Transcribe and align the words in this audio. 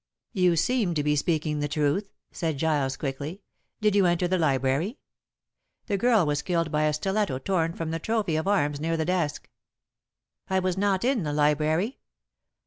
"You 0.33 0.55
seem 0.55 0.95
to 0.95 1.03
be 1.03 1.15
speaking 1.15 1.59
the 1.59 1.67
truth," 1.67 2.09
said 2.31 2.57
Giles 2.57 2.97
quickly. 2.97 3.43
"Did 3.81 3.93
you 3.95 4.07
enter 4.07 4.27
the 4.27 4.39
library? 4.39 4.97
The 5.85 5.95
girl 5.95 6.25
was 6.25 6.41
killed 6.41 6.71
by 6.71 6.85
a 6.85 6.93
stiletto 6.93 7.37
torn 7.37 7.73
from 7.73 7.91
the 7.91 7.99
trophy 7.99 8.35
of 8.35 8.47
arms 8.47 8.79
near 8.79 8.97
the 8.97 9.05
desk." 9.05 9.47
"I 10.49 10.57
was 10.57 10.75
not 10.75 11.03
in 11.03 11.21
the 11.21 11.33
library. 11.33 11.99